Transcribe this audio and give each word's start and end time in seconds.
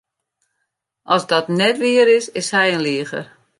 As 1.15 1.23
dat 1.31 1.47
net 1.59 1.75
wier 1.81 2.07
is, 2.17 2.25
is 2.39 2.49
hy 2.55 2.67
in 2.75 2.83
liger. 2.87 3.25